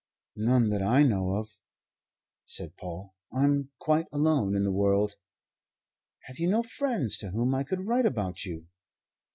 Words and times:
"None 0.37 0.71
that 0.71 0.81
I 0.81 1.03
know 1.03 1.35
of," 1.35 1.59
said 2.45 2.75
Paul. 2.75 3.13
"I'm 3.31 3.69
quite 3.77 4.07
alone 4.11 4.55
in 4.55 4.63
the 4.63 4.71
world." 4.71 5.13
"Have 6.23 6.39
you 6.39 6.49
no 6.49 6.63
friends 6.63 7.19
to 7.19 7.29
whom 7.29 7.53
I 7.53 7.63
could 7.63 7.85
write 7.85 8.07
about 8.07 8.43
you?" 8.43 8.65